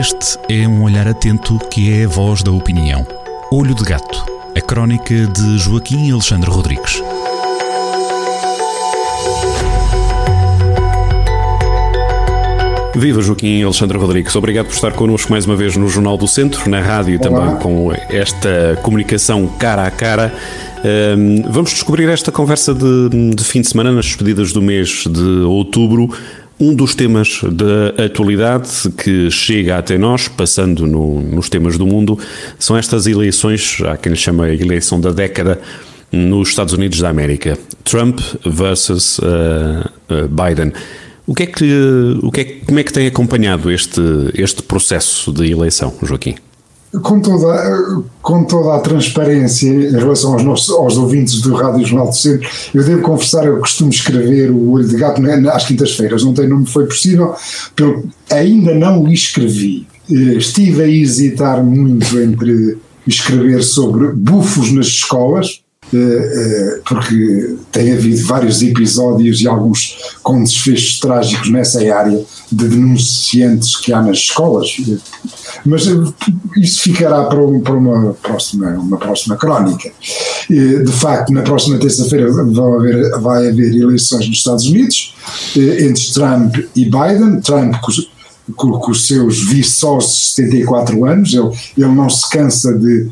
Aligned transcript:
Este 0.00 0.38
é 0.48 0.66
um 0.66 0.82
olhar 0.82 1.06
atento 1.06 1.58
que 1.70 1.92
é 1.92 2.04
a 2.06 2.08
voz 2.08 2.42
da 2.42 2.50
opinião. 2.50 3.06
Olho 3.52 3.74
de 3.74 3.84
Gato, 3.84 4.24
a 4.56 4.60
crónica 4.62 5.14
de 5.26 5.58
Joaquim 5.58 6.10
Alexandre 6.10 6.48
Rodrigues. 6.48 7.02
Viva 12.96 13.20
Joaquim 13.20 13.62
Alexandre 13.62 13.98
Rodrigues, 13.98 14.34
obrigado 14.34 14.68
por 14.68 14.74
estar 14.74 14.92
connosco 14.94 15.30
mais 15.30 15.44
uma 15.44 15.54
vez 15.54 15.76
no 15.76 15.86
Jornal 15.86 16.16
do 16.16 16.26
Centro, 16.26 16.70
na 16.70 16.80
rádio 16.80 17.16
e 17.16 17.18
também 17.18 17.56
com 17.56 17.92
esta 18.08 18.78
comunicação 18.82 19.46
cara 19.58 19.86
a 19.86 19.90
cara. 19.90 20.34
Um, 20.82 21.42
vamos 21.50 21.72
descobrir 21.72 22.08
esta 22.08 22.32
conversa 22.32 22.72
de, 22.72 23.34
de 23.34 23.44
fim 23.44 23.60
de 23.60 23.68
semana, 23.68 23.92
nas 23.92 24.06
despedidas 24.06 24.50
do 24.50 24.62
mês 24.62 25.04
de 25.06 25.42
outubro, 25.42 26.08
um 26.60 26.74
dos 26.74 26.94
temas 26.94 27.40
da 27.50 28.04
atualidade 28.04 28.68
que 29.02 29.30
chega 29.30 29.78
até 29.78 29.96
nós, 29.96 30.28
passando 30.28 30.86
no, 30.86 31.20
nos 31.20 31.48
temas 31.48 31.78
do 31.78 31.86
mundo, 31.86 32.18
são 32.58 32.76
estas 32.76 33.06
eleições, 33.06 33.78
há 33.86 33.96
quem 33.96 34.12
lhe 34.12 34.18
chama 34.18 34.44
a 34.44 34.54
eleição 34.54 35.00
da 35.00 35.10
década, 35.10 35.58
nos 36.12 36.50
Estados 36.50 36.74
Unidos 36.74 37.00
da 37.00 37.08
América. 37.08 37.58
Trump 37.84 38.20
versus 38.44 39.18
uh, 39.18 39.22
uh, 40.10 40.28
Biden. 40.28 40.72
O 41.26 41.34
que 41.34 41.44
é 41.44 41.46
que, 41.46 42.18
o 42.22 42.30
que 42.30 42.40
é, 42.40 42.44
como 42.66 42.78
é 42.78 42.82
que 42.82 42.92
tem 42.92 43.06
acompanhado 43.06 43.70
este, 43.70 44.00
este 44.34 44.62
processo 44.62 45.32
de 45.32 45.50
eleição, 45.50 45.94
Joaquim? 46.02 46.34
Com 47.02 47.20
toda, 47.20 48.02
com 48.20 48.42
toda 48.44 48.74
a 48.74 48.80
transparência 48.80 49.68
em 49.68 49.92
relação 49.92 50.32
aos, 50.32 50.42
nossos, 50.42 50.70
aos 50.70 50.96
ouvintes 50.96 51.40
do 51.40 51.54
Rádio 51.54 51.86
Jornal 51.86 52.08
do 52.08 52.16
Centro, 52.16 52.48
eu 52.74 52.84
devo 52.84 53.02
confessar, 53.02 53.46
eu 53.46 53.60
costumo 53.60 53.90
escrever 53.90 54.50
o 54.50 54.72
Olho 54.72 54.88
de 54.88 54.96
Gato 54.96 55.22
às 55.52 55.66
quintas-feiras, 55.66 56.24
não, 56.24 56.34
tem, 56.34 56.48
não 56.48 56.58
me 56.58 56.66
foi 56.66 56.86
possível, 56.86 57.32
pelo, 57.76 58.08
ainda 58.28 58.74
não 58.74 59.04
o 59.04 59.08
escrevi. 59.08 59.86
Eh, 60.10 60.36
estive 60.36 60.82
a 60.82 60.88
hesitar 60.88 61.62
muito 61.62 62.18
entre 62.18 62.78
escrever 63.06 63.62
sobre 63.62 64.08
bufos 64.08 64.72
nas 64.72 64.86
escolas, 64.86 65.60
porque 66.86 67.56
tem 67.72 67.92
havido 67.92 68.24
vários 68.26 68.62
episódios 68.62 69.40
e 69.40 69.48
alguns 69.48 69.98
com 70.22 70.42
desfechos 70.42 71.00
trágicos 71.00 71.50
nessa 71.50 71.80
área 71.92 72.24
de 72.50 72.68
denunciantes 72.68 73.76
que 73.76 73.92
há 73.92 74.02
nas 74.02 74.18
escolas, 74.18 74.76
mas 75.64 75.86
eh, 75.86 75.92
isso 76.56 76.82
ficará 76.82 77.24
para, 77.24 77.40
uma, 77.40 78.14
próxima, 78.14 78.68
uma 78.70 78.96
próxima 78.96 79.36
crónica. 79.36 79.90
De 80.48 80.92
facto, 80.92 81.32
na 81.32 81.42
próxima 81.42 81.78
terça-feira 81.78 82.30
vai 83.20 83.48
haver, 83.48 83.74
eleições 83.74 84.28
nos 84.28 84.38
Estados 84.38 84.66
Unidos 84.66 85.14
entre 85.56 86.12
Trump 86.12 86.56
e 86.74 86.84
Biden. 86.84 87.40
Trump 87.40 87.74
com, 88.56 88.90
os 88.90 89.06
seus 89.06 89.38
viçosos 89.42 90.12
de 90.12 90.26
74 90.34 91.04
anos, 91.04 91.32
ele, 91.32 91.50
ele 91.76 91.94
não 91.94 92.08
se 92.08 92.28
cansa 92.30 92.76
de 92.76 93.08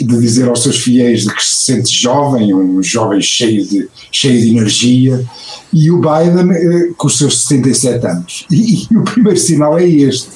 de 0.00 0.18
dizer 0.18 0.48
aos 0.48 0.62
seus 0.62 0.78
fiéis 0.78 1.22
de 1.22 1.34
que 1.34 1.44
se 1.44 1.64
sente 1.64 1.92
jovem, 1.92 2.54
um 2.54 2.82
jovem 2.82 3.20
cheio 3.20 3.66
de, 3.66 3.88
cheio 4.10 4.40
de 4.40 4.50
energia, 4.50 5.24
e 5.72 5.90
o 5.90 5.98
Biden 5.98 6.50
eh, 6.52 6.90
com 6.96 7.06
os 7.06 7.18
seus 7.18 7.42
77 7.42 8.06
anos. 8.06 8.46
E, 8.50 8.86
e, 8.90 8.96
o 8.96 9.02
primeiro 9.02 9.38
sinal 9.38 9.78
é 9.78 9.86
este. 9.88 10.28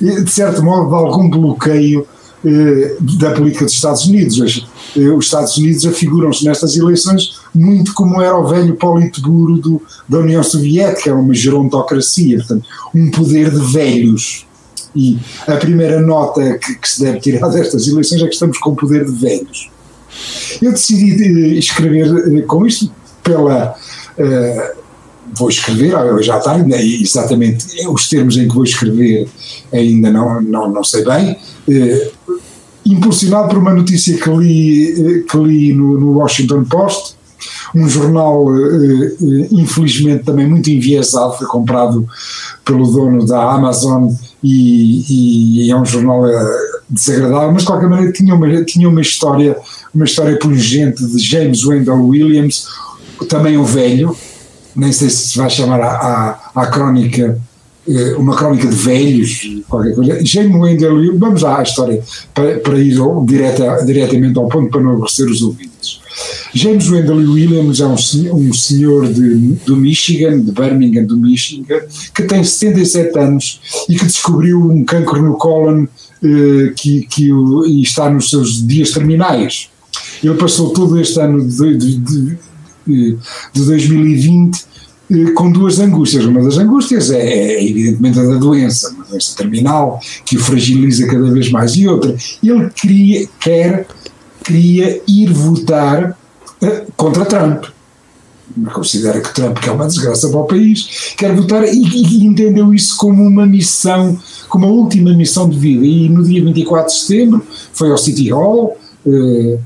De 0.00 0.30
certo 0.30 0.62
modo, 0.62 0.88
de 0.88 0.94
algum 0.94 1.30
bloqueio 1.30 2.06
eh, 2.44 2.96
da 3.18 3.32
política 3.32 3.64
dos 3.64 3.74
Estados 3.74 4.06
Unidos. 4.06 4.66
Eh, 4.96 5.08
os 5.10 5.24
Estados 5.24 5.56
Unidos 5.56 5.84
afiguram-se 5.84 6.44
nestas 6.44 6.76
eleições 6.76 7.38
muito 7.54 7.92
como 7.94 8.22
era 8.22 8.38
o 8.38 8.46
velho 8.46 8.76
Politburo 8.76 9.58
do, 9.58 9.82
da 10.08 10.18
União 10.18 10.42
Soviética, 10.42 11.10
era 11.10 11.18
uma 11.18 11.34
gerontocracia, 11.34 12.36
portanto, 12.38 12.64
um 12.94 13.10
poder 13.10 13.50
de 13.50 13.72
velhos 13.72 14.46
e 14.98 15.16
a 15.46 15.56
primeira 15.56 16.00
nota 16.00 16.58
que, 16.58 16.74
que 16.74 16.88
se 16.88 17.04
deve 17.04 17.20
tirar 17.20 17.48
destas 17.48 17.86
eleições 17.86 18.20
é 18.20 18.26
que 18.26 18.34
estamos 18.34 18.58
com 18.58 18.70
o 18.70 18.76
poder 18.76 19.04
de 19.04 19.12
velhos. 19.12 19.70
Eu 20.60 20.72
decidi 20.72 21.22
eh, 21.22 21.58
escrever 21.58 22.36
eh, 22.36 22.42
com 22.42 22.66
isto 22.66 22.90
pela. 23.22 23.76
Uh, 24.18 24.78
vou 25.36 25.48
escrever, 25.48 25.92
já 26.22 26.38
está, 26.38 26.58
exatamente 26.58 27.86
os 27.86 28.08
termos 28.08 28.36
em 28.36 28.48
que 28.48 28.54
vou 28.54 28.64
escrever 28.64 29.28
ainda 29.72 30.10
não, 30.10 30.40
não, 30.40 30.72
não 30.72 30.82
sei 30.82 31.04
bem. 31.04 31.36
Impulsionado 32.84 33.48
por 33.48 33.58
uma 33.58 33.74
notícia 33.74 34.16
que 34.16 34.30
li, 34.30 35.24
que 35.30 35.36
li 35.36 35.72
no, 35.74 36.00
no 36.00 36.18
Washington 36.18 36.64
Post, 36.64 37.17
um 37.74 37.88
jornal 37.88 38.46
infelizmente 39.50 40.24
também 40.24 40.46
muito 40.46 40.70
enviesado, 40.70 41.36
foi 41.36 41.46
comprado 41.46 42.06
pelo 42.64 42.90
dono 42.90 43.26
da 43.26 43.52
Amazon 43.52 44.10
e, 44.42 45.64
e, 45.66 45.70
é 45.70 45.76
um 45.76 45.84
jornal 45.84 46.26
eh, 46.26 46.58
desagradável, 46.88 47.52
mas 47.52 47.62
de 47.62 47.66
qualquer 47.68 47.88
maneira 47.88 48.12
tinha 48.12 48.34
uma, 48.34 48.64
tinha 48.64 48.88
uma 48.88 49.00
história, 49.00 49.56
uma 49.94 50.04
história 50.04 50.38
pungente 50.38 51.04
de 51.04 51.18
James 51.18 51.64
Wendell 51.64 52.06
Williams, 52.06 52.66
também 53.28 53.56
o 53.56 53.64
velho, 53.64 54.16
nem 54.76 54.92
sei 54.92 55.10
se 55.10 55.28
se 55.28 55.38
vai 55.38 55.50
chamar 55.50 55.80
a, 55.80 55.90
a, 56.54 56.62
a 56.62 56.66
crónica, 56.66 57.40
eh, 57.88 58.14
uma 58.16 58.36
crónica 58.36 58.68
de 58.68 58.76
velhos, 58.76 59.62
qualquer 59.68 59.94
coisa. 59.94 60.24
James 60.24 60.54
Wendell 60.54 60.94
Williams, 60.94 61.18
vamos 61.18 61.42
lá 61.42 61.58
à 61.58 61.62
história, 61.62 62.02
para, 62.32 62.58
para 62.60 62.78
ir 62.78 62.96
direta, 63.24 63.84
diretamente 63.84 64.38
ao 64.38 64.46
ponto 64.46 64.70
para 64.70 64.80
não 64.80 64.92
aborrecer 64.92 65.28
os 65.28 65.42
ouvintes. 65.42 65.67
James 66.54 66.88
Wendell 66.88 67.16
Williams 67.16 67.80
é 67.80 67.86
um, 67.86 67.96
um 68.34 68.52
senhor 68.52 69.06
de, 69.12 69.34
do 69.66 69.76
Michigan, 69.76 70.40
de 70.40 70.52
Birmingham, 70.52 71.04
do 71.04 71.16
Michigan, 71.16 71.80
que 72.14 72.22
tem 72.22 72.42
77 72.42 73.18
anos 73.18 73.60
e 73.88 73.96
que 73.96 74.04
descobriu 74.04 74.60
um 74.60 74.84
cancro 74.84 75.22
no 75.22 75.36
cólon 75.36 75.86
eh, 76.22 76.72
que, 76.76 77.06
que 77.06 77.30
e 77.66 77.82
está 77.82 78.10
nos 78.10 78.30
seus 78.30 78.66
dias 78.66 78.90
terminais. 78.90 79.68
Ele 80.22 80.34
passou 80.34 80.70
todo 80.70 80.98
este 80.98 81.20
ano 81.20 81.46
de, 81.46 81.76
de, 81.76 81.98
de, 81.98 83.18
de 83.52 83.64
2020 83.64 84.64
eh, 85.10 85.30
com 85.34 85.52
duas 85.52 85.78
angústias. 85.78 86.24
Uma 86.24 86.42
das 86.42 86.58
angústias 86.58 87.10
é, 87.10 87.20
é, 87.20 87.64
evidentemente 87.64 88.18
a 88.18 88.24
da 88.24 88.34
doença, 88.34 88.90
uma 88.90 89.04
doença 89.04 89.36
terminal 89.36 90.00
que 90.24 90.36
o 90.36 90.40
fragiliza 90.40 91.06
cada 91.06 91.30
vez 91.30 91.50
mais. 91.50 91.76
E 91.76 91.86
outra, 91.86 92.16
ele 92.42 92.70
queria, 92.70 93.28
quer, 93.38 93.86
queria 94.42 95.00
ir 95.06 95.32
votar 95.32 96.18
contra 96.96 97.24
Trump. 97.24 97.64
Considera 98.72 99.20
que 99.20 99.34
Trump 99.34 99.58
que 99.58 99.68
é 99.68 99.72
uma 99.72 99.86
desgraça 99.86 100.28
para 100.28 100.40
o 100.40 100.44
país, 100.44 101.14
quer 101.16 101.34
votar 101.34 101.64
e, 101.64 101.82
e, 101.82 102.24
entendeu 102.24 102.72
isso 102.74 102.96
como 102.96 103.22
uma 103.22 103.46
missão, 103.46 104.18
como 104.48 104.66
a 104.66 104.68
última 104.68 105.12
missão 105.12 105.48
de 105.48 105.58
vida. 105.58 105.84
E 105.84 106.08
no 106.08 106.24
dia 106.24 106.42
24 106.42 106.92
de 106.92 107.00
setembro 107.00 107.46
foi 107.72 107.90
ao 107.90 107.98
City 107.98 108.30
Hall 108.30 108.76
eh, 109.06 109.58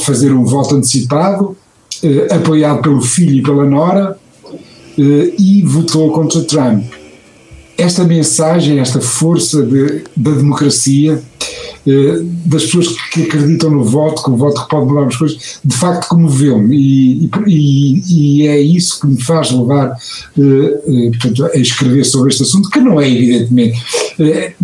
fazer 0.00 0.32
um 0.32 0.44
voto 0.44 0.76
antecipado, 0.76 1.56
eh, 2.02 2.34
apoiado 2.34 2.82
pelo 2.82 3.00
filho 3.00 3.36
e 3.36 3.42
pela 3.42 3.64
nora, 3.64 4.18
eh, 4.98 5.34
e 5.38 5.62
votou 5.62 6.10
contra 6.12 6.42
Trump. 6.42 6.84
Esta 7.76 8.04
mensagem, 8.04 8.78
esta 8.78 9.00
força 9.00 9.62
de, 9.62 10.04
da 10.16 10.30
democracia 10.30 11.22
das 11.84 12.64
pessoas 12.64 12.88
que 13.10 13.22
acreditam 13.24 13.70
no 13.70 13.82
voto, 13.82 14.22
que 14.22 14.30
o 14.30 14.36
voto 14.36 14.66
pode 14.68 14.86
mudar 14.86 15.06
as 15.06 15.16
coisas, 15.16 15.58
de 15.64 15.76
facto 15.76 16.08
comoveu-me 16.08 16.76
e, 16.76 17.30
e, 17.46 18.42
e, 18.42 18.46
é 18.46 18.60
isso 18.60 19.00
que 19.00 19.06
me 19.08 19.20
faz 19.20 19.50
levar 19.50 19.90
uh, 19.90 21.10
portanto, 21.10 21.44
a 21.46 21.56
escrever 21.56 22.04
sobre 22.04 22.30
este 22.30 22.44
assunto, 22.44 22.70
que 22.70 22.78
não 22.78 23.00
é 23.00 23.10
evidentemente. 23.10 23.80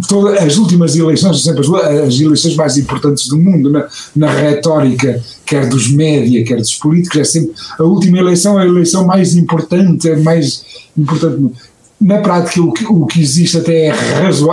todas 0.08 0.40
as 0.42 0.58
últimas 0.58 0.94
eleições 0.94 1.42
são 1.42 1.54
sempre 1.54 1.66
as, 2.06 2.20
eleições 2.20 2.54
mais 2.54 2.78
importantes 2.78 3.26
do 3.28 3.36
mundo, 3.36 3.68
na, 3.68 3.88
na 4.14 4.30
retórica, 4.30 5.20
quer 5.44 5.68
dos 5.68 5.90
média, 5.90 6.44
quer 6.44 6.58
dos 6.58 6.74
políticos, 6.74 7.18
é 7.18 7.24
sempre 7.24 7.52
a 7.78 7.82
última 7.82 8.18
eleição 8.18 8.58
é 8.60 8.62
a 8.62 8.66
eleição 8.66 9.04
mais 9.04 9.34
importante, 9.34 10.08
é 10.08 10.16
mais 10.16 10.64
importante. 10.96 11.52
Na 12.00 12.18
prática, 12.18 12.62
o 12.62 12.72
que, 12.72 12.86
o 12.86 13.06
que 13.06 13.20
existe 13.20 13.56
até 13.56 13.88
é, 13.88 13.94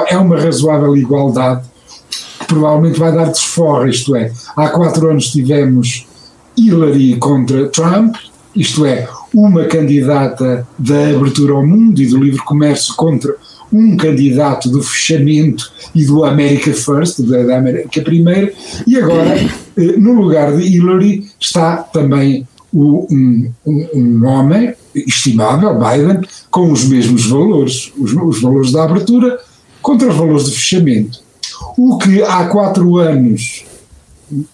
é 0.10 0.18
uma 0.18 0.40
razoável 0.40 0.98
igualdade 0.98 1.75
provavelmente 2.56 2.98
vai 2.98 3.12
dar 3.12 3.26
desforra, 3.26 3.90
isto 3.90 4.16
é, 4.16 4.32
há 4.56 4.70
quatro 4.70 5.10
anos 5.10 5.30
tivemos 5.30 6.08
Hillary 6.58 7.18
contra 7.18 7.68
Trump, 7.68 8.16
isto 8.56 8.86
é, 8.86 9.10
uma 9.34 9.66
candidata 9.66 10.66
da 10.80 11.10
abertura 11.10 11.52
ao 11.52 11.68
mundo 11.68 12.02
e 12.02 12.08
do 12.08 12.18
livre 12.18 12.40
comércio 12.40 12.96
contra 12.96 13.36
um 13.74 13.98
candidato 13.98 14.70
do 14.70 14.82
fechamento 14.82 15.70
e 15.94 16.06
do 16.06 16.24
America 16.24 16.72
First, 16.72 17.20
da, 17.24 17.44
da 17.44 17.58
América 17.58 18.02
Primeira, 18.02 18.54
e 18.88 18.96
agora, 18.98 19.36
eh, 19.36 19.98
no 19.98 20.14
lugar 20.14 20.56
de 20.56 20.64
Hillary, 20.64 21.26
está 21.38 21.78
também 21.78 22.48
o, 22.72 23.06
um, 23.12 23.52
um, 23.66 24.26
homem 24.26 24.74
estimável, 24.96 25.78
Biden, 25.78 26.22
com 26.50 26.72
os 26.72 26.86
mesmos 26.86 27.26
valores, 27.26 27.92
os, 27.98 28.14
os 28.14 28.42
valores 28.42 28.72
da 28.72 28.86
abertura 28.86 29.38
contra 29.82 30.08
os 30.08 30.16
valores 30.16 30.46
de 30.46 30.52
fechamento. 30.52 31.25
O 31.78 31.98
que 31.98 32.22
há 32.24 32.48
quatro 32.48 32.98
anos 32.98 33.66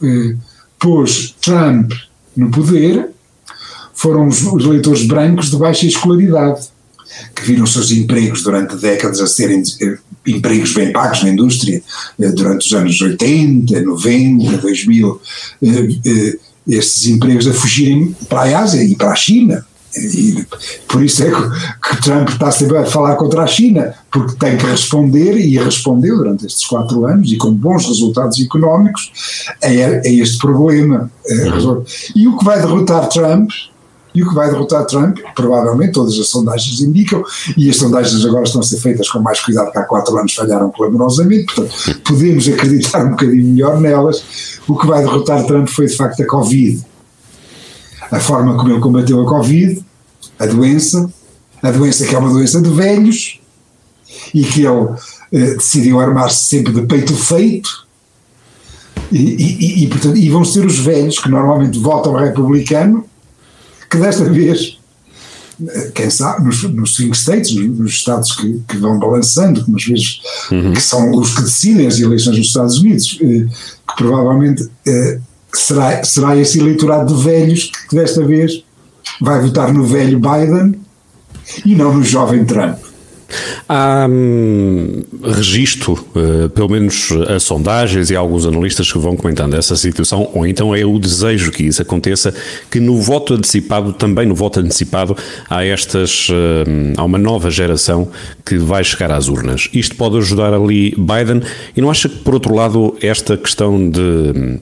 eh, 0.04 0.36
pôs 0.80 1.36
Trump 1.42 1.94
no 2.36 2.50
poder 2.50 3.10
foram 3.94 4.28
os, 4.28 4.44
eleitores 4.44 5.06
brancos 5.06 5.52
de 5.52 5.58
baixa 5.58 5.86
escolaridade, 5.86 6.68
que 7.36 7.44
viram 7.44 7.68
seus 7.68 7.92
empregos 7.92 8.42
durante 8.42 8.76
décadas 8.78 9.20
a 9.20 9.28
serem 9.28 9.62
eh, 9.82 9.98
empregos 10.26 10.74
bem 10.74 10.92
pagos 10.92 11.24
na 11.24 11.30
indústria 11.30 11.82
durante 12.18 12.66
os 12.66 12.74
anos 12.74 13.00
80, 13.00 13.82
90, 13.82 14.58
2000, 14.58 15.22
estes 16.68 17.08
empregos 17.08 17.48
a 17.48 17.54
fugirem 17.54 18.16
para 18.30 18.42
a 18.42 18.60
Ásia 18.62 18.84
e 18.84 18.96
para 18.96 19.12
a 19.12 19.16
China. 19.16 19.66
E 19.98 20.46
por 20.88 21.04
isso 21.04 21.24
é 21.24 21.30
que, 21.30 21.96
que, 21.96 22.02
Trump 22.02 22.30
está 22.30 22.50
sempre 22.52 22.78
a 22.78 22.86
falar 22.86 23.16
contra 23.16 23.44
a 23.44 23.48
China, 23.48 23.94
porque 24.12 24.36
tem 24.36 24.58
que 24.58 24.66
responder, 24.66 25.38
e 25.38 25.58
respondeu 25.58 26.18
durante 26.18 26.46
estes 26.46 26.66
quatro 26.66 27.06
anos, 27.06 27.32
e 27.32 27.38
com 27.38 27.52
bons 27.52 27.86
resultados 27.86 28.40
económicos, 28.40 29.12
a, 29.62 29.68
a 29.68 30.08
este 30.08 30.38
problema. 30.38 31.12
Uhum. 31.30 31.84
E 32.16 32.28
o 32.28 32.38
que 32.38 32.46
vai 32.46 32.60
derrotar 32.60 33.10
Trump 33.10 33.52
e 34.14 34.24
o 34.24 34.28
que 34.28 34.36
vai 34.36 34.50
derrotar 34.50 34.86
Trump, 34.86 35.20
provavelmente, 35.36 35.94
todas 35.94 36.18
as 36.20 36.28
sondagens 36.28 36.82
indicam, 36.82 37.24
e 37.58 37.70
as 37.70 37.78
sondagens 37.78 38.26
agora 38.26 38.44
estão 38.44 38.62
a 38.62 38.64
ser 38.64 38.78
feitas 38.78 39.10
com 39.10 39.20
mais 39.20 39.40
cuidado 39.40 39.72
que 39.72 39.78
há 39.78 39.84
quatro 39.84 40.18
anos 40.18 40.34
falharam 40.34 40.70
clamorosamente, 40.70 41.54
portanto, 41.54 42.02
podemos 42.04 42.48
acreditar 42.48 43.06
um 43.06 43.12
bocadinho 43.12 43.46
melhor 43.46 43.80
nelas. 43.80 44.60
O 44.68 44.78
que 44.78 44.86
vai 44.86 45.02
derrotar 45.04 45.46
Trump 45.46 45.68
foi 45.70 45.88
de 45.88 45.96
facto 45.96 46.22
a 46.22 46.28
Covid. 46.28 46.91
A 48.12 48.20
forma 48.20 48.58
como 48.58 48.72
ele 48.72 48.80
combateu 48.80 49.22
a 49.22 49.26
Covid, 49.26 49.84
a 50.38 50.46
doença, 50.46 51.12
a 51.64 51.72
doença 51.72 52.06
que 52.06 52.14
é 52.14 52.20
uma 52.20 52.30
doença 52.30 52.62
de 52.62 52.70
velhos, 52.70 53.40
e 54.34 54.44
que 54.44 54.66
ele 54.66 54.88
eh, 55.32 55.56
decidiu 55.56 56.00
armar-se 56.00 56.44
sempre 56.44 56.74
de 56.74 56.82
peito 56.84 57.16
feito, 57.16 57.88
e, 59.12 59.18
e, 59.18 59.84
e, 59.84 59.88
portanto, 59.88 60.18
e 60.18 60.30
vão 60.30 60.46
ser 60.46 60.66
os 60.66 60.80
velhos 60.80 61.20
que 61.20 61.30
normalmente 61.30 61.78
votam 61.80 62.14
republicano 62.14 63.06
que 63.90 63.98
desta 63.98 64.24
vez, 64.24 64.80
quem 65.94 66.10
sabe, 66.10 66.46
nos, 66.46 66.64
nos 66.64 66.96
swing 66.96 67.16
states, 67.16 67.54
nos, 67.54 67.92
estados 67.92 68.32
que, 68.32 68.62
que, 68.70 68.78
vão 68.78 68.98
balançando, 68.98 69.66
que, 69.66 69.90
vezes, 69.90 70.22
uhum. 70.50 70.72
que 70.72 70.80
são 70.80 71.12
os 71.12 71.36
que 71.36 71.42
decidem 71.42 71.88
as 71.88 72.00
eleições 72.00 72.38
nos 72.38 72.48
Estados 72.48 72.78
Unidos, 72.80 73.20
eh, 73.22 73.46
que 73.46 73.96
provavelmente 73.98 74.70
eh, 74.88 75.20
será, 75.58 76.04
será 76.04 76.36
esse 76.36 76.60
eleitorado 76.60 77.16
de 77.16 77.24
velhos 77.24 77.72
que 77.90 77.96
desta 77.96 78.26
vez 78.26 78.64
vai 79.20 79.42
votar 79.42 79.74
no 79.74 79.84
velho 79.84 80.20
Biden 80.20 80.80
e 81.66 81.76
não 81.76 81.94
no 81.94 82.04
jovem 82.04 82.46
Trump. 82.46 82.91
Há 83.74 84.06
hum, 84.06 85.02
registro, 85.24 85.94
uh, 85.94 86.50
pelo 86.50 86.68
menos 86.68 87.10
as 87.34 87.44
sondagens 87.44 88.10
e 88.10 88.16
alguns 88.18 88.46
analistas 88.46 88.92
que 88.92 89.00
vão 89.00 89.16
comentando 89.16 89.54
essa 89.54 89.78
situação, 89.78 90.30
ou 90.34 90.46
então 90.46 90.76
é 90.76 90.84
o 90.86 91.00
desejo 91.00 91.54
que 91.54 91.64
isso 91.64 91.82
aconteça, 91.82 92.34
que 92.70 92.82
no 92.82 92.98
voto 93.02 93.34
antecipado, 93.34 93.94
também 93.94 94.26
no 94.26 94.36
voto 94.36 94.60
antecipado, 94.60 95.16
há 95.50 95.64
estas, 95.64 96.28
uh, 96.28 96.34
há 96.98 97.04
uma 97.06 97.18
nova 97.18 97.50
geração 97.50 98.10
que 98.46 98.58
vai 98.58 98.84
chegar 98.84 99.10
às 99.10 99.30
urnas. 99.30 99.70
Isto 99.72 99.96
pode 99.96 100.18
ajudar 100.18 100.54
ali 100.54 100.94
Biden 100.98 101.42
e 101.74 101.80
não 101.80 101.90
acha 101.90 102.10
que, 102.10 102.18
por 102.18 102.34
outro 102.34 102.54
lado, 102.54 102.98
esta 103.02 103.38
questão 103.38 103.90
de 103.90 104.60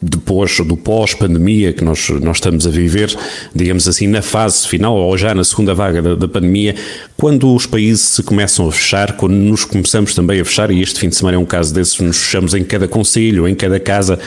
depois 0.00 0.58
do 0.60 0.76
pós-pandemia 0.76 1.72
que 1.72 1.82
nós, 1.82 2.08
nós 2.08 2.36
estamos 2.36 2.66
a 2.66 2.70
viver, 2.70 3.12
digamos 3.52 3.88
assim, 3.88 4.06
na 4.06 4.22
fase 4.22 4.68
final 4.68 4.94
ou 4.94 5.16
já 5.18 5.34
na 5.34 5.42
segunda 5.42 5.74
vaga 5.74 6.00
da, 6.00 6.14
da 6.14 6.28
pandemia, 6.28 6.76
quando 7.16 7.52
os 7.52 7.66
países 7.66 7.95
se 7.96 8.22
começam 8.22 8.68
a 8.68 8.72
fechar, 8.72 9.12
quando 9.16 9.34
nos 9.34 9.64
começamos 9.64 10.14
também 10.14 10.40
a 10.40 10.44
fechar, 10.44 10.70
e 10.70 10.82
este 10.82 11.00
fim 11.00 11.08
de 11.08 11.16
semana 11.16 11.36
é 11.36 11.38
um 11.38 11.44
caso 11.44 11.72
desses, 11.72 11.98
nos 11.98 12.16
fechamos 12.16 12.54
em 12.54 12.64
cada 12.64 12.88
conselho, 12.88 13.46
em 13.48 13.54
cada 13.54 13.80
casa, 13.80 14.18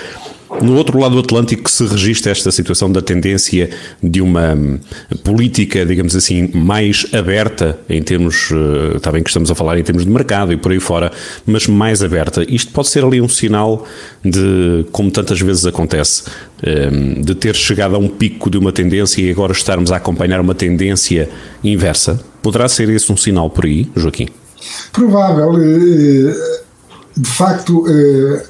no 0.62 0.76
outro 0.76 1.00
lado 1.00 1.14
do 1.14 1.20
Atlântico 1.20 1.70
se 1.70 1.86
registra 1.86 2.32
esta 2.32 2.52
situação 2.52 2.92
da 2.92 3.02
tendência 3.02 3.70
de 4.02 4.20
uma 4.20 4.54
hum, 4.56 4.80
política, 5.24 5.86
digamos 5.86 6.16
assim, 6.16 6.50
mais 6.54 7.06
aberta 7.14 7.80
em 7.88 8.02
termos, 8.02 8.50
eh, 8.52 8.98
está 8.98 9.12
bem 9.12 9.22
que 9.22 9.30
estamos 9.30 9.52
a 9.52 9.56
falar 9.56 9.78
em 9.78 9.84
termos 9.84 10.04
de 10.04 10.12
mercado 10.12 10.52
e 10.52 10.58
por 10.58 10.72
aí 10.72 10.80
fora, 10.80 11.12
mas 11.46 11.68
mais 11.68 12.04
aberta. 12.04 12.44
Isto 12.50 12.74
pode 12.74 12.90
ser 12.90 13.06
ali 13.06 13.22
um 13.22 13.30
sinal 13.30 13.88
de, 14.26 14.86
como 14.92 15.12
tantas 15.12 15.40
vezes 15.40 15.66
acontece, 15.66 16.24
hum, 16.66 17.22
de 17.22 17.36
ter 17.36 17.56
chegado 17.56 17.96
a 17.96 18.00
um 18.00 18.10
pico 18.10 18.50
de 18.50 18.58
uma 18.58 18.72
tendência 18.72 19.22
e 19.22 19.30
agora 19.30 19.54
estarmos 19.54 19.92
a 19.92 19.98
acompanhar 19.98 20.42
uma 20.42 20.56
tendência 20.56 21.30
inversa? 21.64 22.20
Poderá 22.42 22.68
ser 22.70 22.90
esse 22.90 23.12
um 23.12 23.18
sinal 23.18 23.50
por 23.50 23.66
aí, 23.66 23.90
Joaquim? 23.96 24.28
Provável. 24.92 25.58
Eh, 25.62 26.60
de 27.18 27.30
facto, 27.30 27.86
eh, 27.88 28.44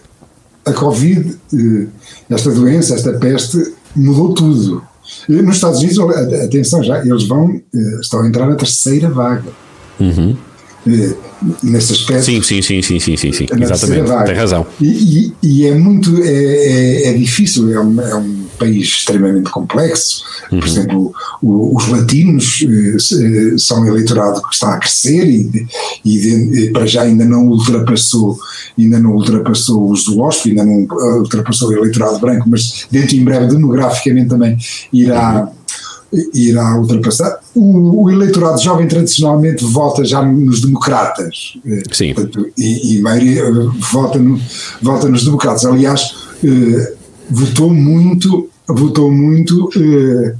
a 0.65 0.73
Covid, 0.73 1.37
eh, 1.53 1.87
esta 2.29 2.51
doença, 2.51 2.95
esta 2.95 3.13
peste, 3.13 3.73
mudou 3.95 4.33
tudo. 4.33 4.83
Nos 5.27 5.55
Estados 5.55 5.79
Unidos, 5.79 5.99
atenção 6.45 6.83
já, 6.83 6.99
eles 7.03 7.27
vão, 7.27 7.49
eh, 7.73 7.99
estão 7.99 8.21
a 8.21 8.27
entrar 8.27 8.47
na 8.47 8.55
terceira 8.55 9.09
vaga. 9.09 9.49
Uhum. 9.99 10.37
Eh, 10.87 11.13
nesse 11.63 11.93
aspecto. 11.93 12.23
Sim, 12.23 12.41
sim, 12.41 12.61
sim, 12.61 12.81
sim, 12.81 12.99
sim, 12.99 13.17
sim, 13.17 13.31
sim. 13.31 13.47
exatamente, 13.59 14.25
tem 14.25 14.35
razão. 14.35 14.65
E, 14.79 14.87
e, 14.87 15.33
e, 15.41 15.65
é 15.65 15.75
muito, 15.75 16.21
é, 16.21 16.27
é, 16.27 17.07
é 17.07 17.13
difícil, 17.13 17.73
é 17.73 17.79
um, 17.79 18.01
é 18.01 18.15
um, 18.15 18.45
país 18.59 18.87
extremamente 18.87 19.49
complexo, 19.49 20.23
uhum. 20.51 20.59
por 20.59 20.67
exemplo, 20.67 21.13
o, 21.41 21.77
os 21.77 21.87
latinos 21.87 22.63
eh, 22.63 23.57
são 23.57 23.81
um 23.81 23.87
eleitorado 23.87 24.41
que 24.43 24.53
está 24.53 24.75
a 24.75 24.77
crescer 24.77 25.25
e, 25.25 25.67
e, 26.05 26.69
para 26.71 26.85
já 26.85 27.03
ainda 27.03 27.25
não 27.25 27.47
ultrapassou, 27.47 28.37
ainda 28.77 28.99
não 28.99 29.13
ultrapassou 29.13 29.89
os 29.89 30.03
do 30.03 30.21
OSP, 30.21 30.49
ainda 30.49 30.65
não 30.65 30.87
ultrapassou 31.19 31.69
o 31.69 31.73
eleitorado 31.73 32.19
branco, 32.19 32.47
mas 32.47 32.85
dentro 32.91 33.15
em 33.15 33.23
breve 33.23 33.47
demograficamente 33.47 34.29
também 34.29 34.57
irá 34.93 35.45
uhum 35.45 35.59
irá 36.33 36.75
ultrapassar. 36.77 37.39
O, 37.55 38.03
o, 38.03 38.11
eleitorado 38.11 38.59
jovem 38.61 38.87
tradicionalmente 38.87 39.63
vota 39.63 40.03
já 40.03 40.23
nos 40.23 40.61
democratas. 40.61 41.57
Eh, 41.65 41.83
Sim. 41.91 42.15
E, 42.57 42.95
e 42.95 42.99
a 42.99 43.01
maioria 43.01 43.43
eh, 43.43 43.51
vota, 43.91 44.17
no, 44.17 44.39
vota 44.81 45.07
nos 45.07 45.23
democratas. 45.23 45.65
Aliás, 45.65 46.15
eh, 46.43 46.93
votou 47.29 47.69
muito, 47.69 48.48
votou 48.69 49.11
muito 49.11 49.69
eh, 49.75 50.35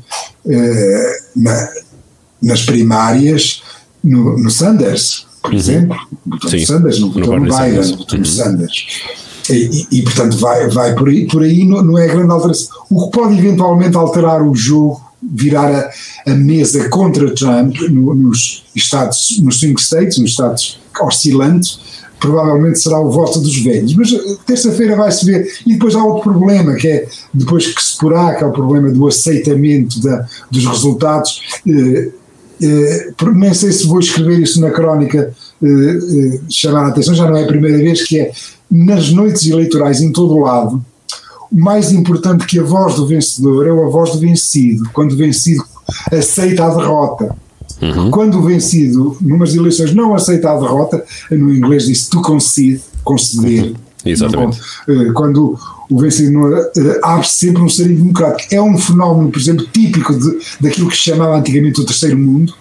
eh, 0.48 1.20
na, 1.36 1.70
nas 2.42 2.64
primárias 2.64 3.62
no, 4.04 4.38
no 4.38 4.50
Sanders, 4.50 5.26
por 5.42 5.52
uhum. 5.52 5.58
exemplo. 5.58 5.98
Votou 6.26 6.52
no 6.52 6.66
Sanders, 6.66 7.00
não 7.00 7.12
votou 7.12 7.40
no, 7.40 7.46
no 7.46 7.52
Biden, 7.52 7.58
Sanders. 7.58 7.92
votou 7.92 8.16
uhum. 8.16 8.20
no 8.20 8.26
Sanders. 8.26 8.86
E, 9.50 9.88
e, 9.92 10.02
portanto 10.04 10.38
vai, 10.38 10.70
vai 10.70 10.94
por 10.94 11.10
aí, 11.10 11.26
por 11.26 11.42
aí 11.42 11.66
não, 11.66 11.82
não 11.84 11.98
é 11.98 12.08
grande 12.08 12.32
alteração. 12.32 12.68
O 12.90 13.10
que 13.10 13.18
pode 13.18 13.38
eventualmente 13.38 13.98
alterar 13.98 14.44
o 14.44 14.54
jogo 14.54 15.02
virar 15.22 15.92
a, 16.26 16.32
a 16.32 16.36
mesa 16.36 16.88
contra 16.90 17.34
Trump 17.34 17.76
no, 17.90 18.14
nos 18.16 18.64
estados, 18.76 19.40
nos 19.42 19.60
swing 19.60 19.80
states, 19.82 20.18
nos 20.18 20.32
estados 20.32 20.80
oscilantes, 21.02 21.80
provavelmente 22.20 22.80
será 22.80 23.00
o 23.00 23.10
voto 23.10 23.40
dos 23.40 23.58
velhos. 23.58 23.96
Mas 23.96 24.12
eh, 24.12 24.38
terça-feira 24.46 24.96
vai-se 24.96 25.26
ver. 25.26 25.48
E 25.66 25.74
depois 25.74 25.96
há 25.96 26.04
outro 26.04 26.32
problema, 26.32 26.76
que 26.76 26.88
é, 26.88 27.08
depois 27.34 27.68
que 27.68 27.82
se 27.82 27.98
porá, 27.98 28.36
que 28.36 28.44
é 28.44 28.48
o 28.48 28.52
problema 28.52 28.92
do 28.92 29.08
aceitamento 29.08 30.02
da, 30.02 30.26
dos 30.52 30.66
resultados. 30.66 31.42
Eh, 31.68 32.10
eh, 32.62 33.14
nem 33.34 33.54
sei 33.54 33.72
se 33.72 33.88
vou 33.88 34.00
escrever 34.00 34.40
isso 34.40 34.60
na 34.60 34.70
crónica, 34.70 35.34
eh, 35.64 35.68
eh, 35.68 36.40
chamar 36.50 36.86
a 36.86 36.88
atenção, 36.90 37.16
já 37.16 37.30
não 37.30 37.38
é 37.38 37.44
a 37.44 37.48
primeira 37.48 37.78
vez, 37.78 38.06
que 38.06 38.20
é 38.20 38.32
nas 38.70 39.12
noites 39.12 39.48
eleitorais 39.48 40.02
em 40.02 40.12
todo 40.12 40.36
o 40.36 40.42
lado, 40.42 40.84
mais 41.52 41.92
importante 41.92 42.46
que 42.46 42.60
a 42.60 42.64
voz 42.64 42.96
do 42.96 43.08
vencedor 43.08 43.66
é 43.66 43.70
a 43.72 43.90
voz 43.90 44.12
do 44.12 44.20
vencido, 44.20 44.90
quando 44.94 45.14
o 45.14 45.18
vencido 45.18 45.64
aceita 46.12 46.66
a 46.66 46.76
derrota. 46.76 47.36
Uhum. 47.82 48.12
Quando 48.12 48.40
o 48.40 48.42
vencido, 48.42 49.18
numas 49.22 49.56
eleições, 49.56 49.94
não 49.94 50.14
aceita 50.14 50.52
a 50.52 50.60
derrota, 50.60 51.04
no 51.32 51.54
inglês 51.54 51.86
diz 51.86 52.08
to 52.08 52.22
concede, 52.22 52.82
conceder. 53.04 53.66
Uhum. 53.66 53.76
Exatamente. 54.06 54.60
Eh, 54.88 55.12
quando 55.14 55.58
o 55.90 56.00
vencido 56.00 56.32
não, 56.32 56.58
eh, 56.58 57.00
abre 57.04 57.28
sempre 57.28 57.62
um 57.62 57.70
sarinho 57.70 57.98
democrático. 57.98 58.54
É 58.54 58.62
um 58.62 58.78
fenómeno, 58.78 59.30
por 59.30 59.40
exemplo, 59.40 59.66
típico 59.72 60.18
de, 60.18 60.40
daquilo 60.60 60.90
que 60.90 60.96
se 60.96 61.04
chamava 61.04 61.38
antigamente 61.38 61.82
o 61.82 61.86
terceiro 61.86 62.18
mundo, 62.18 62.54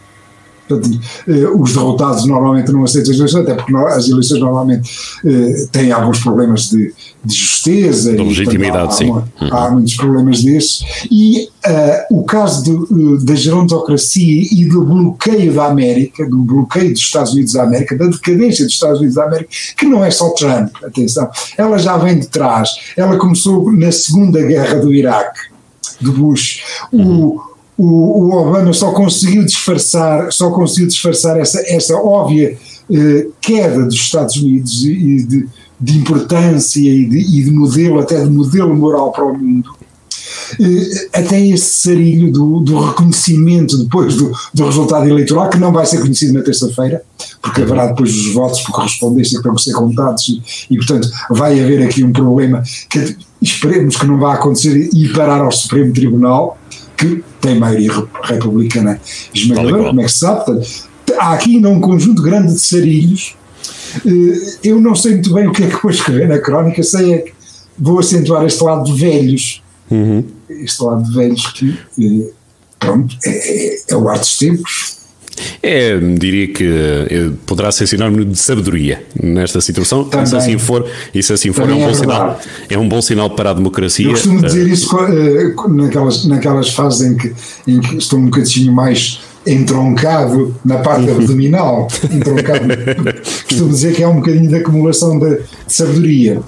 Portanto, 0.68 1.00
eh, 1.26 1.48
os 1.48 1.72
derrotados 1.72 2.26
normalmente 2.26 2.70
não 2.70 2.84
aceitam 2.84 3.12
as 3.12 3.18
eleições, 3.18 3.42
até 3.42 3.54
porque 3.54 3.74
as 3.74 4.08
eleições 4.08 4.40
normalmente 4.40 4.90
eh, 5.24 5.66
têm 5.72 5.90
alguns 5.90 6.20
problemas 6.20 6.68
de, 6.68 6.92
de 7.24 7.34
justeza. 7.34 8.14
De 8.14 8.22
legitimidade, 8.22 8.96
sim. 8.96 9.10
Há, 9.50 9.66
há, 9.66 9.70
muitos 9.70 9.94
problemas 9.96 10.42
desses. 10.42 10.80
E 11.10 11.48
uh, 11.66 12.18
o 12.18 12.24
caso 12.24 12.62
de, 12.62 13.24
da 13.24 13.34
gerontocracia 13.34 14.42
e 14.52 14.66
do 14.66 14.84
bloqueio 14.84 15.52
da 15.54 15.66
América, 15.66 16.28
do 16.28 16.38
bloqueio 16.38 16.92
dos 16.92 17.00
Estados 17.00 17.32
Unidos 17.32 17.52
da 17.52 17.62
América, 17.62 17.96
da 17.96 18.06
decadência 18.06 18.64
dos 18.64 18.74
Estados 18.74 18.98
Unidos 18.98 19.16
da 19.16 19.24
América, 19.24 19.50
que 19.76 19.86
não 19.86 20.04
é 20.04 20.10
só 20.10 20.30
Trump, 20.30 20.70
atenção, 20.84 21.28
ela 21.56 21.78
já 21.78 21.96
vem 21.96 22.18
de 22.18 22.28
trás. 22.28 22.70
Ela 22.96 23.16
começou 23.16 23.72
na 23.72 23.90
Segunda 23.90 24.42
Guerra 24.42 24.76
do 24.76 24.92
Iraque, 24.92 25.40
do 26.00 26.12
Bush. 26.12 26.62
O, 26.92 27.40
o, 27.78 27.84
o, 27.84 28.32
Obama 28.32 28.72
só 28.72 28.90
conseguiu 28.90 29.44
disfarçar, 29.44 30.32
só 30.32 30.50
conseguiu 30.50 30.88
disfarçar 30.88 31.38
essa, 31.38 31.62
essa 31.64 31.94
óbvia 31.94 32.58
eh, 32.90 33.28
queda 33.40 33.84
dos 33.84 33.94
Estados 33.94 34.34
Unidos 34.34 34.84
e 34.84 35.24
de, 35.24 35.48
de 35.80 35.98
importância 35.98 36.80
e 36.80 37.04
de, 37.08 37.18
e 37.18 37.44
de, 37.44 37.50
modelo, 37.52 38.00
até 38.00 38.20
de 38.20 38.28
modelo 38.28 38.74
moral 38.74 39.12
para 39.12 39.24
o 39.24 39.38
mundo. 39.38 39.70
Eh, 40.58 41.08
até 41.12 41.40
esse 41.46 41.82
sarilho 41.82 42.32
do, 42.32 42.58
do 42.60 42.80
reconhecimento 42.80 43.78
depois 43.78 44.16
do, 44.16 44.32
do, 44.52 44.64
resultado 44.64 45.08
eleitoral, 45.08 45.48
que 45.48 45.58
não 45.58 45.72
vai 45.72 45.86
ser 45.86 46.00
conhecido 46.00 46.34
na 46.34 46.42
terça-feira, 46.42 47.02
porque 47.40 47.62
haverá 47.62 47.86
depois 47.86 48.10
os 48.10 48.34
votos 48.34 48.60
por 48.62 48.72
correspondência 48.72 49.40
que 49.40 49.46
vão 49.46 49.56
ser 49.56 49.72
contados 49.74 50.28
e, 50.28 50.74
e, 50.74 50.76
portanto, 50.76 51.08
vai 51.30 51.60
haver 51.62 51.82
aqui 51.84 52.02
um 52.02 52.12
problema 52.12 52.60
que 52.90 53.16
esperemos 53.40 53.96
que 53.96 54.06
não 54.06 54.18
vá 54.18 54.34
acontecer 54.34 54.88
e 54.92 55.08
parar 55.10 55.42
ao 55.42 55.52
Supremo 55.52 55.92
Tribunal, 55.92 56.58
que 56.96 57.22
tem 57.40 57.58
maioria 57.58 57.90
republicana 58.22 59.00
esmagadora, 59.34 59.84
como 59.84 60.00
é 60.00 60.04
que 60.04 60.12
se 60.12 60.18
sabe. 60.18 60.44
Portanto, 60.44 60.68
há 61.18 61.32
aqui 61.32 61.56
ainda 61.56 61.68
um 61.68 61.80
conjunto 61.80 62.22
grande 62.22 62.54
de 62.54 62.60
sarilhos. 62.60 63.36
Eh, 64.04 64.58
eu 64.64 64.80
não 64.80 64.94
sei 64.94 65.12
muito 65.12 65.32
bem 65.32 65.46
o 65.46 65.52
que 65.52 65.64
é 65.64 65.68
que 65.68 65.82
vou 65.82 65.90
escrever 65.90 66.28
na 66.28 66.38
crónica, 66.38 66.82
sei 66.82 67.14
é 67.14 67.18
que 67.18 67.32
vou 67.78 67.98
acentuar 67.98 68.44
este 68.44 68.62
lado 68.62 68.84
de 68.84 69.00
velhos. 69.00 69.62
Uhum. 69.90 70.24
Este 70.48 70.82
lado 70.82 71.02
de 71.04 71.14
velhos 71.14 71.46
que, 71.52 71.78
eh, 71.98 72.30
pronto, 72.78 73.16
é, 73.24 73.30
é, 73.30 73.82
é 73.88 73.96
o 73.96 74.08
ar 74.08 74.18
dos 74.18 74.36
tempos 74.36 74.98
é, 75.62 75.98
diria 76.18 76.48
que 76.48 76.64
eh, 76.64 77.30
poderá 77.46 77.70
ser 77.72 77.86
sinónimo 77.86 78.24
de 78.24 78.38
sabedoria 78.38 79.02
nesta 79.22 79.60
situação. 79.60 80.04
Também. 80.04 80.26
Se 80.26 80.36
assim 80.36 80.58
for, 80.58 80.86
e 81.14 81.22
se 81.22 81.32
assim 81.32 81.52
for 81.52 81.68
é 81.68 81.72
um 81.72 81.78
bom 81.78 81.90
é 81.90 81.94
sinal. 81.94 82.40
É 82.70 82.78
um 82.78 82.88
bom 82.88 83.02
sinal 83.02 83.30
para 83.30 83.50
a 83.50 83.54
democracia. 83.54 84.06
Eu 84.06 84.12
costumo 84.12 84.42
dizer 84.42 84.66
eh, 84.68 84.72
isso 84.72 84.96
eh, 84.98 85.54
naquelas, 85.68 86.24
naquelas 86.24 86.70
fases 86.70 87.02
em 87.02 87.16
que, 87.16 87.32
em 87.66 87.80
que 87.80 87.96
estou 87.96 88.18
um 88.18 88.26
bocadinho 88.26 88.72
mais 88.72 89.20
entroncado 89.46 90.54
na 90.64 90.78
parte 90.78 91.08
abdominal. 91.10 91.88
entroncado. 92.10 92.66
costumo 93.48 93.70
dizer 93.70 93.94
que 93.94 94.02
é 94.02 94.08
um 94.08 94.16
bocadinho 94.16 94.48
de 94.48 94.56
acumulação 94.56 95.18
de, 95.18 95.36
de 95.36 95.72
sabedoria. 95.72 96.40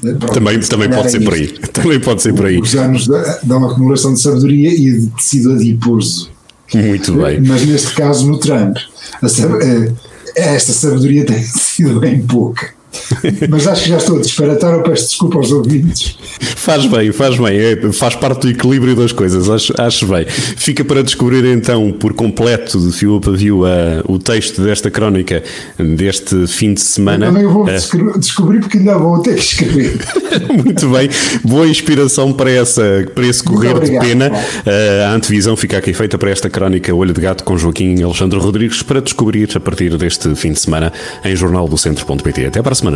Pronto, 0.00 0.28
também 0.28 0.60
também 0.60 0.90
pode 0.90 1.10
ser 1.10 1.20
por 1.24 1.34
aí. 1.34 1.48
Também 1.72 2.00
pode 2.00 2.22
ser 2.22 2.34
por 2.34 2.46
aí. 2.46 2.60
Os 2.60 2.74
anos 2.74 3.08
dão 3.42 3.64
acumulação 3.64 4.12
de 4.12 4.20
sabedoria 4.20 4.70
e 4.70 5.00
de 5.00 5.06
tecido 5.08 5.52
adiposo. 5.52 6.30
Muito 6.74 7.14
bem. 7.14 7.40
Mas 7.40 7.64
neste 7.64 7.94
caso, 7.94 8.30
no 8.30 8.38
Trump, 8.38 8.76
eh, 8.76 9.92
esta 10.34 10.72
sabedoria 10.72 11.24
tem 11.24 11.42
sido 11.42 12.00
bem 12.00 12.20
pouca. 12.22 12.75
Mas 13.48 13.66
acho 13.66 13.84
que 13.84 13.90
já 13.90 13.96
estou 13.98 14.16
a 14.16 14.20
disparatar, 14.20 14.74
eu 14.74 14.82
peço 14.82 15.08
desculpa 15.08 15.38
aos 15.38 15.52
ouvintes. 15.52 16.16
Faz 16.56 16.86
bem, 16.86 17.12
faz 17.12 17.38
bem, 17.38 17.58
é, 17.58 17.92
faz 17.92 18.14
parte 18.16 18.42
do 18.42 18.50
equilíbrio 18.50 18.96
das 18.96 19.12
coisas, 19.12 19.48
acho, 19.48 19.72
acho 19.80 20.06
bem. 20.06 20.26
Fica 20.26 20.84
para 20.84 21.02
descobrir 21.02 21.44
então 21.44 21.92
por 21.92 22.12
completo, 22.14 22.78
de 22.80 22.92
fio 22.92 23.16
a 23.16 23.20
pavio, 23.20 23.62
uh, 23.62 24.02
o 24.06 24.18
texto 24.18 24.62
desta 24.62 24.90
crónica 24.90 25.42
deste 25.78 26.46
fim 26.46 26.74
de 26.74 26.80
semana. 26.80 27.26
Eu 27.26 27.32
também 27.32 27.46
vou 27.46 27.64
uh, 27.64 28.18
descobrir 28.18 28.60
porque 28.60 28.78
ainda 28.78 28.98
vou 28.98 29.20
ter 29.20 29.34
que 29.34 29.40
escrever. 29.40 29.98
Muito 30.64 30.88
bem, 30.88 31.08
boa 31.44 31.66
inspiração 31.66 32.32
para, 32.32 32.50
essa, 32.50 33.06
para 33.14 33.26
esse 33.26 33.42
correr 33.42 33.78
de 33.80 33.98
pena. 33.98 34.30
Uh, 34.30 35.06
a 35.06 35.14
antevisão 35.14 35.56
fica 35.56 35.78
aqui 35.78 35.92
feita 35.92 36.18
para 36.18 36.30
esta 36.30 36.50
crónica 36.50 36.94
Olho 36.94 37.12
de 37.12 37.20
Gato 37.20 37.44
com 37.44 37.56
Joaquim 37.56 38.02
Alexandre 38.02 38.38
Rodrigues 38.38 38.82
para 38.82 39.00
descobrir 39.00 39.48
a 39.54 39.60
partir 39.60 39.96
deste 39.96 40.34
fim 40.34 40.52
de 40.52 40.60
semana 40.60 40.92
em 41.24 41.34
jornaldocentro.pt. 41.34 42.46
Até 42.46 42.62
para 42.62 42.72
a 42.72 42.74
semana 42.74 42.95